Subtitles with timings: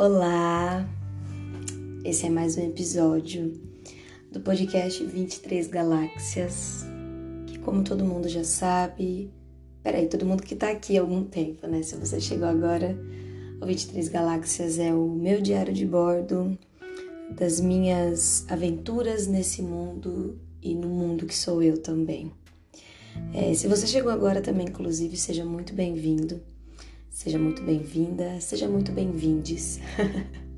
[0.00, 0.88] Olá!
[2.04, 3.60] Esse é mais um episódio
[4.30, 6.84] do podcast 23 Galáxias,
[7.48, 9.28] que como todo mundo já sabe,
[9.82, 11.82] peraí, todo mundo que tá aqui há algum tempo, né?
[11.82, 12.96] Se você chegou agora,
[13.60, 16.56] o 23 Galáxias é o meu diário de bordo
[17.36, 22.30] das minhas aventuras nesse mundo e no mundo que sou eu também.
[23.34, 26.40] É, se você chegou agora também, inclusive, seja muito bem-vindo.
[27.18, 29.80] Seja muito bem-vinda, seja muito bem-vindes.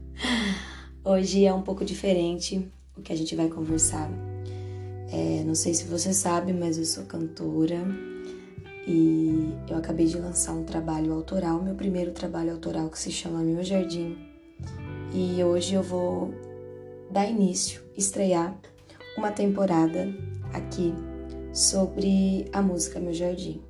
[1.04, 4.10] Hoje é um pouco diferente o que a gente vai conversar.
[5.12, 7.76] É, não sei se você sabe, mas eu sou cantora
[8.88, 13.40] e eu acabei de lançar um trabalho autoral, meu primeiro trabalho autoral que se chama
[13.40, 14.16] Meu Jardim.
[15.12, 16.32] E hoje eu vou
[17.10, 18.58] dar início, estrear
[19.18, 20.08] uma temporada
[20.54, 20.94] aqui
[21.52, 23.60] sobre a música Meu Jardim.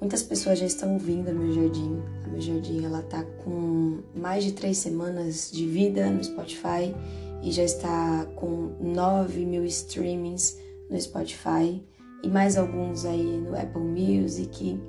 [0.00, 2.02] Muitas pessoas já estão ouvindo a Meu Jardim.
[2.24, 6.94] A Meu Jardim ela tá com mais de três semanas de vida no Spotify
[7.42, 11.82] e já está com 9 mil streamings no Spotify
[12.22, 14.80] e mais alguns aí no Apple Music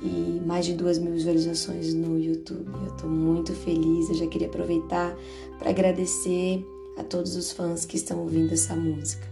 [0.00, 2.70] e mais de duas mil visualizações no YouTube.
[2.86, 5.16] Eu tô muito feliz, eu já queria aproveitar
[5.58, 6.64] para agradecer
[6.96, 9.31] a todos os fãs que estão ouvindo essa música.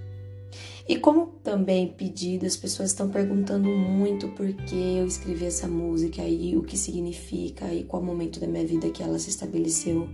[0.88, 6.22] E como também pedido, as pessoas estão perguntando muito por que eu escrevi essa música
[6.22, 10.08] e o que significa e qual momento da minha vida que ela se estabeleceu.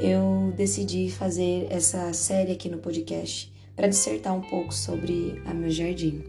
[0.00, 5.70] Eu decidi fazer essa série aqui no podcast para dissertar um pouco sobre a meu
[5.70, 6.22] jardim.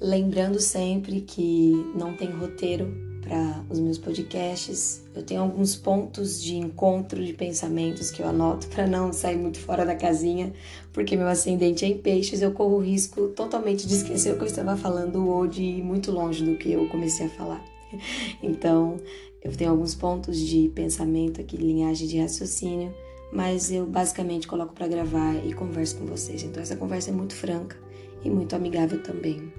[0.00, 5.02] Lembrando sempre que não tem roteiro para os meus podcasts.
[5.14, 9.58] Eu tenho alguns pontos de encontro de pensamentos que eu anoto para não sair muito
[9.58, 10.52] fora da casinha,
[10.92, 14.42] porque meu ascendente é em peixes, eu corro o risco totalmente de esquecer o que
[14.42, 17.64] eu estava falando ou de ir muito longe do que eu comecei a falar.
[18.42, 18.98] Então,
[19.42, 22.94] eu tenho alguns pontos de pensamento aqui, linhagem de raciocínio,
[23.32, 26.42] mas eu basicamente coloco para gravar e converso com vocês.
[26.42, 27.76] Então, essa conversa é muito franca
[28.22, 29.52] e muito amigável também.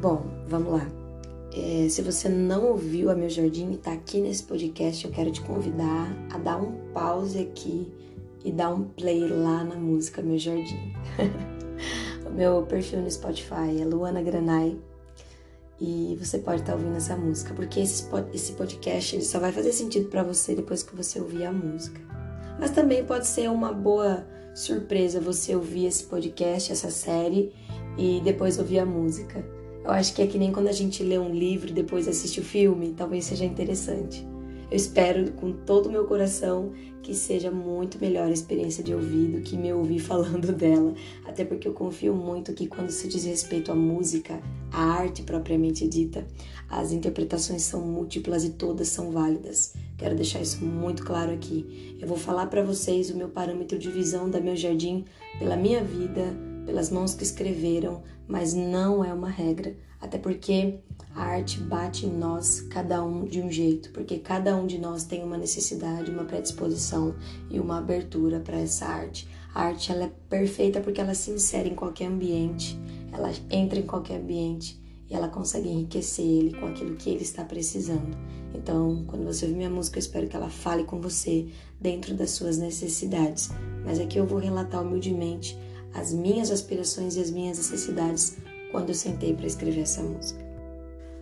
[0.00, 1.05] Bom, vamos lá.
[1.56, 5.30] É, se você não ouviu a Meu Jardim e está aqui nesse podcast, eu quero
[5.30, 7.90] te convidar a dar um pause aqui
[8.44, 10.92] e dar um play lá na música Meu Jardim.
[12.28, 14.76] o meu perfil no Spotify é Luana Granai
[15.80, 19.50] e você pode estar tá ouvindo essa música, porque esse, esse podcast ele só vai
[19.50, 22.02] fazer sentido para você depois que você ouvir a música.
[22.60, 27.50] Mas também pode ser uma boa surpresa você ouvir esse podcast, essa série
[27.96, 29.55] e depois ouvir a música.
[29.86, 32.40] Eu acho que é que nem quando a gente lê um livro e depois assiste
[32.40, 34.26] o filme, talvez seja interessante.
[34.68, 36.72] Eu espero com todo o meu coração
[37.04, 40.92] que seja muito melhor a experiência de ouvido que me ouvir falando dela,
[41.24, 44.40] até porque eu confio muito que quando se diz respeito à música,
[44.72, 46.26] à arte propriamente dita,
[46.68, 49.74] as interpretações são múltiplas e todas são válidas.
[49.96, 51.96] Quero deixar isso muito claro aqui.
[52.00, 55.04] Eu vou falar para vocês o meu parâmetro de visão da meu jardim
[55.38, 56.36] pela minha vida,
[56.66, 60.80] pelas mãos que escreveram, mas não é uma regra, até porque
[61.14, 65.04] a arte bate em nós, cada um de um jeito, porque cada um de nós
[65.04, 67.14] tem uma necessidade, uma predisposição
[67.48, 69.26] e uma abertura para essa arte.
[69.54, 72.78] A arte ela é perfeita porque ela se insere em qualquer ambiente,
[73.12, 74.78] ela entra em qualquer ambiente
[75.08, 78.16] e ela consegue enriquecer ele com aquilo que ele está precisando.
[78.54, 81.48] Então, quando você ouvir minha música, eu espero que ela fale com você
[81.80, 83.50] dentro das suas necessidades.
[83.84, 85.56] Mas aqui eu vou relatar humildemente
[85.96, 88.36] as minhas aspirações e as minhas necessidades
[88.70, 90.44] quando eu sentei para escrever essa música.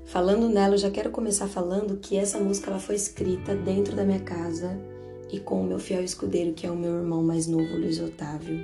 [0.04, 4.04] Falando nela, eu já quero começar falando que essa música ela foi escrita dentro da
[4.04, 4.78] minha casa
[5.32, 8.60] e com o meu fiel escudeiro, que é o meu irmão mais novo, Luiz Otávio,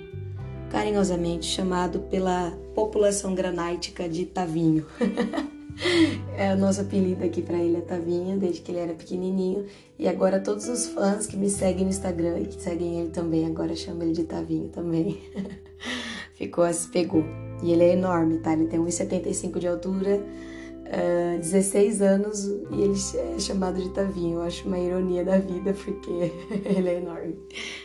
[0.71, 4.87] carinhosamente chamado pela população granáitica de Tavinho.
[6.37, 9.65] é o nosso apelido aqui para ele é Tavinho, desde que ele era pequenininho.
[9.99, 13.47] E agora todos os fãs que me seguem no Instagram e que seguem ele também,
[13.47, 15.21] agora chamam ele de Tavinho também.
[16.41, 17.23] Ficou, pegou.
[17.63, 18.55] E ele é enorme, tá?
[18.55, 22.95] Ele tem 1,75 de altura, uh, ah, 16 anos e ele
[23.35, 24.39] é chamado de Tavinho.
[24.39, 26.33] Eu acho uma ironia da vida porque
[26.65, 27.37] ele é enorme.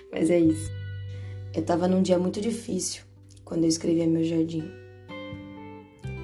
[0.09, 0.71] Mas é isso.
[1.53, 3.03] Eu tava num dia muito difícil
[3.43, 4.63] quando eu escrevia meu jardim.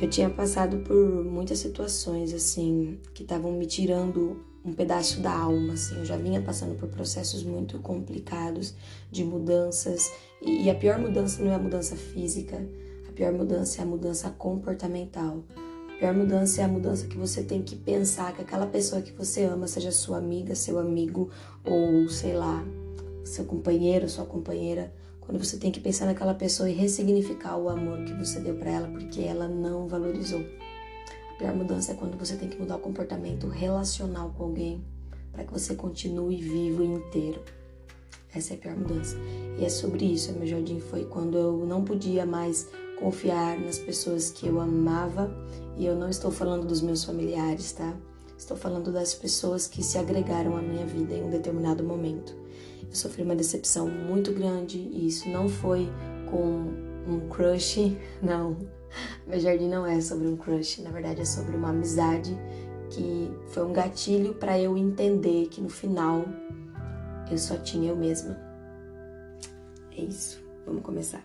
[0.01, 5.73] Eu tinha passado por muitas situações assim que estavam me tirando um pedaço da alma,
[5.73, 5.95] assim.
[5.95, 8.73] Eu já vinha passando por processos muito complicados
[9.11, 10.11] de mudanças
[10.41, 12.67] e, a pior mudança não é a mudança física,
[13.07, 15.43] a pior mudança é a mudança comportamental.
[15.95, 19.11] A pior mudança é a mudança que você tem que pensar que aquela pessoa que
[19.11, 21.29] você ama, seja sua amiga, seu amigo
[21.63, 22.65] ou sei lá,
[23.23, 28.03] seu companheiro, sua companheira, quando você tem que pensar naquela pessoa e ressignificar o amor
[28.03, 30.43] que você deu para ela porque ela não valorizou.
[31.31, 34.83] A pior mudança é quando você tem que mudar o comportamento relacional com alguém
[35.31, 37.41] para que você continue vivo e inteiro.
[38.33, 39.15] Essa é a pior mudança.
[39.59, 40.33] E é sobre isso.
[40.33, 42.67] Meu jardim foi quando eu não podia mais
[42.99, 45.31] confiar nas pessoas que eu amava.
[45.77, 47.93] E eu não estou falando dos meus familiares, tá?
[48.37, 52.40] Estou falando das pessoas que se agregaram à minha vida em um determinado momento.
[52.91, 55.89] Sofri uma decepção muito grande e isso não foi
[56.29, 56.67] com
[57.07, 58.57] um crush, não.
[59.25, 62.37] Meu jardim não é sobre um crush, na verdade é sobre uma amizade
[62.89, 66.25] que foi um gatilho para eu entender que no final
[67.31, 68.37] eu só tinha eu mesma.
[69.97, 71.23] É isso, vamos começar.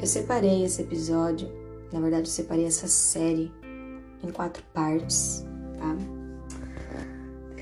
[0.00, 1.50] Eu separei esse episódio,
[1.92, 3.52] na verdade, eu separei essa série
[4.22, 5.44] em quatro partes,
[5.78, 6.19] tá?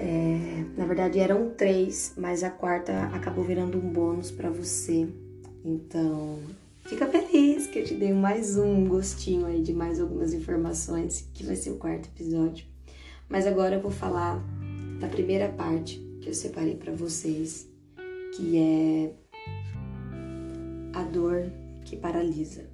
[0.01, 5.09] É, na verdade eram três, mas a quarta acabou virando um bônus para você.
[5.65, 6.39] Então,
[6.85, 11.45] fica feliz que eu te dei mais um gostinho aí de mais algumas informações, que
[11.45, 12.65] vai ser o quarto episódio.
[13.29, 14.41] Mas agora eu vou falar
[15.01, 17.69] da primeira parte que eu separei para vocês,
[18.37, 19.13] que é
[20.95, 21.51] a dor
[21.85, 22.71] que paralisa.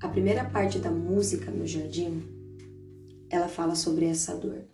[0.00, 2.22] A primeira parte da música Meu Jardim,
[3.30, 4.64] ela fala sobre essa dor.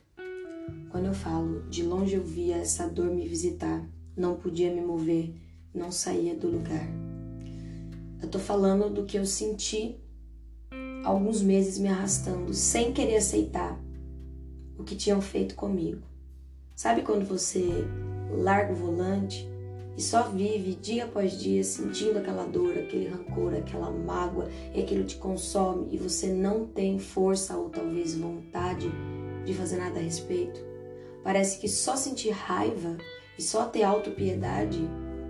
[0.90, 3.84] Quando eu falo, de longe eu via essa dor me visitar,
[4.16, 5.34] não podia me mover,
[5.74, 6.86] não saía do lugar.
[8.22, 9.96] Eu tô falando do que eu senti
[11.04, 13.78] alguns meses me arrastando, sem querer aceitar
[14.78, 16.02] o que tinham feito comigo.
[16.74, 17.84] Sabe quando você
[18.30, 19.48] larga o volante
[19.96, 25.04] e só vive dia após dia sentindo aquela dor, aquele rancor, aquela mágoa e aquilo
[25.04, 28.90] te consome e você não tem força ou talvez vontade
[29.44, 30.60] de fazer nada a respeito?
[31.22, 32.96] Parece que só sentir raiva
[33.38, 34.80] e só ter autopiedade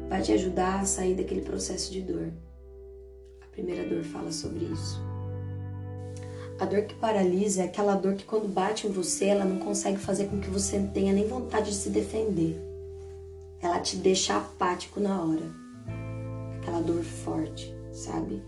[0.09, 2.33] vai te ajudar a sair daquele processo de dor.
[3.43, 5.01] A primeira dor fala sobre isso.
[6.59, 9.99] A dor que paralisa é aquela dor que quando bate em você, ela não consegue
[9.99, 12.74] fazer com que você tenha nem vontade de se defender.
[13.65, 15.51] Ela te deixa apático na hora.
[16.59, 18.43] Aquela dor forte, sabe?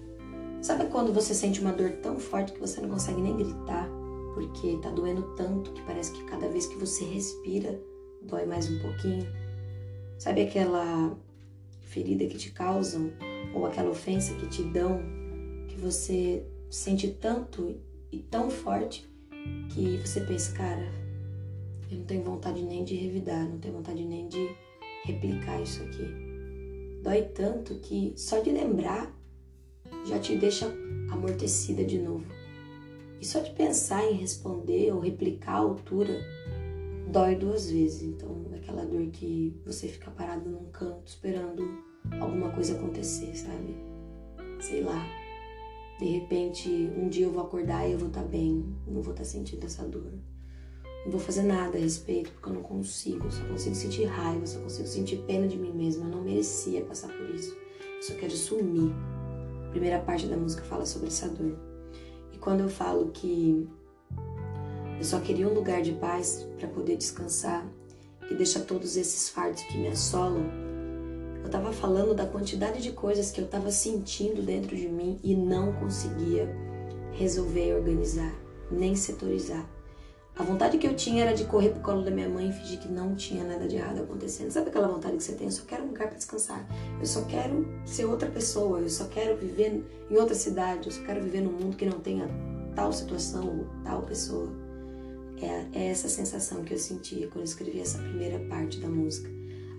[0.61, 3.89] Sabe quando você sente uma dor tão forte que você não consegue nem gritar,
[4.35, 7.81] porque tá doendo tanto que parece que cada vez que você respira,
[8.25, 9.27] dói mais um pouquinho?
[10.19, 11.17] Sabe aquela
[11.81, 13.11] ferida que te causam
[13.55, 15.01] ou aquela ofensa que te dão
[15.67, 17.75] que você sente tanto
[18.13, 19.09] e tão forte
[19.71, 20.93] que você pensa, cara,
[21.91, 24.66] eu não tenho vontade nem de revidar, não tenho vontade nem de
[25.07, 26.05] replicar isso aqui.
[27.03, 29.15] Dói tanto que só de lembrar
[30.05, 30.67] já te deixa
[31.11, 32.27] amortecida de novo.
[33.21, 36.21] E só de pensar em responder ou replicar a altura
[37.11, 38.03] dói duas vezes.
[38.03, 41.63] Então, aquela dor que você fica parado num canto esperando
[42.21, 43.75] alguma coisa acontecer, sabe?
[44.61, 45.07] Sei lá,
[45.99, 49.13] de repente, um dia eu vou acordar e eu vou estar tá bem, não vou
[49.13, 50.13] estar tá sentindo essa dor.
[51.07, 54.59] Não vou fazer nada a respeito porque eu não consigo, só consigo sentir raiva, só
[54.59, 56.05] consigo sentir pena de mim mesma.
[56.05, 57.57] Eu não merecia passar por isso.
[57.97, 58.93] Eu só quero sumir.
[59.69, 61.57] A primeira parte da música fala sobre essa dor.
[62.33, 63.69] E quando eu falo que
[64.99, 67.65] eu só queria um lugar de paz para poder descansar
[68.29, 70.45] e deixar todos esses fardos que me assolam,
[71.39, 75.37] eu estava falando da quantidade de coisas que eu estava sentindo dentro de mim e
[75.37, 76.53] não conseguia
[77.13, 78.35] resolver organizar,
[78.73, 79.76] nem setorizar.
[80.37, 82.79] A vontade que eu tinha era de correr pro colo da minha mãe e fingir
[82.79, 84.51] que não tinha nada de errado acontecendo.
[84.51, 85.47] Sabe aquela vontade que você tem?
[85.47, 86.67] Eu só quero um lugar para descansar.
[87.01, 88.81] Eu só quero ser outra pessoa.
[88.81, 90.89] Eu só quero viver em outra cidade.
[90.89, 92.29] Eu só quero viver num mundo que não tenha
[92.75, 94.53] tal situação ou tal pessoa.
[95.41, 99.31] É, é essa sensação que eu sentia quando eu escrevi essa primeira parte da música.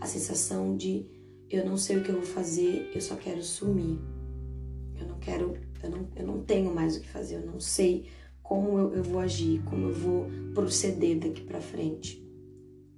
[0.02, 1.06] A sensação de
[1.52, 4.00] eu não sei o que eu vou fazer, eu só quero sumir.
[5.00, 8.08] Eu não quero, eu não, eu não tenho mais o que fazer, eu não sei
[8.48, 12.26] como eu, eu vou agir, como eu vou proceder daqui para frente.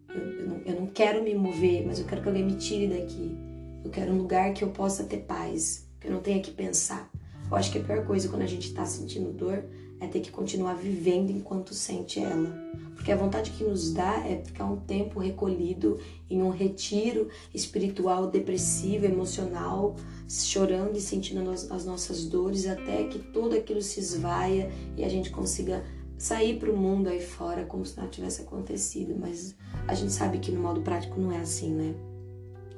[0.08, 2.88] Eu, eu, não, eu não quero me mover, mas eu quero que alguém me tire
[2.88, 3.36] daqui.
[3.84, 7.10] Eu quero um lugar que eu possa ter paz, que eu não tenha que pensar.
[7.50, 9.64] Eu acho que a pior coisa quando a gente tá sentindo dor
[10.00, 12.50] é ter que continuar vivendo enquanto sente ela.
[12.96, 18.28] Porque a vontade que nos dá é ficar um tempo recolhido em um retiro espiritual,
[18.28, 19.96] depressivo, emocional,
[20.28, 25.30] chorando e sentindo as nossas dores até que tudo aquilo se esvaia e a gente
[25.30, 25.84] consiga
[26.18, 29.16] sair para o mundo aí fora como se nada tivesse acontecido.
[29.18, 29.56] Mas
[29.88, 31.96] a gente sabe que no modo prático não é assim, né?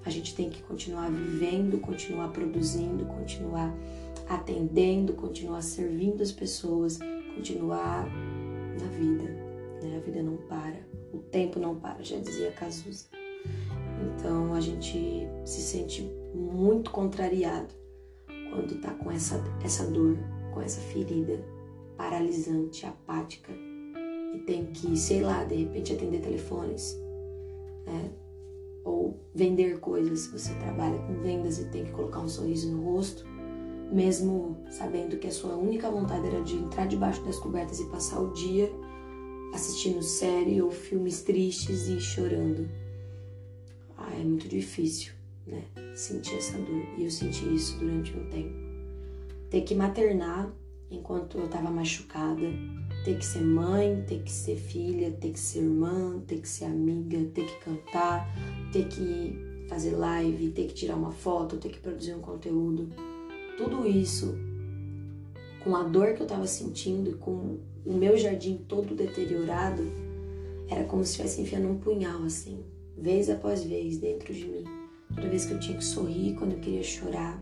[0.06, 3.74] A gente tem que continuar vivendo, continuar produzindo, continuar
[4.36, 6.98] atendendo, continuar servindo as pessoas,
[7.36, 8.08] continuar
[8.80, 9.24] na vida.
[9.84, 9.98] Né?
[9.98, 10.80] A vida não para,
[11.14, 13.08] o tempo não para, já dizia Cazuza.
[14.02, 16.02] Então a gente se sente
[16.34, 17.74] muito contrariado
[18.52, 20.18] quando tá com essa, essa dor,
[20.54, 21.44] com essa ferida
[21.98, 23.52] paralisante, apática.
[24.34, 26.98] e tem que, sei lá, de repente atender telefones,
[27.86, 28.12] né?
[28.84, 30.28] Ou vender coisas.
[30.28, 33.26] Você trabalha com vendas e tem que colocar um sorriso no rosto,
[33.92, 38.20] mesmo sabendo que a sua única vontade era de entrar debaixo das cobertas e passar
[38.22, 38.72] o dia
[39.54, 42.70] assistindo série ou filmes tristes e chorando.
[43.98, 45.14] Ah, é muito difícil,
[45.46, 45.64] né?
[45.94, 46.84] Sentir essa dor.
[46.98, 48.56] E eu senti isso durante um tempo.
[49.50, 50.52] Ter que maternar
[50.90, 52.48] enquanto eu tava machucada,
[53.04, 56.66] ter que ser mãe, ter que ser filha, ter que ser irmã, ter que ser
[56.66, 58.28] amiga, ter que cantar,
[58.72, 62.90] ter que fazer live, ter que tirar uma foto, ter que produzir um conteúdo.
[63.58, 64.38] Tudo isso
[65.64, 69.84] com a dor que eu tava sentindo e com o meu jardim todo deteriorado,
[70.68, 72.64] era como se estivesse enfiando um punhal assim,
[72.98, 74.64] vez após vez dentro de mim.
[75.14, 77.42] Toda vez que eu tinha que sorrir, quando eu queria chorar,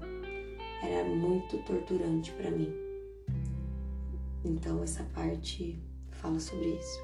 [0.81, 2.73] era muito torturante para mim.
[4.43, 5.77] Então essa parte
[6.11, 6.99] fala sobre isso.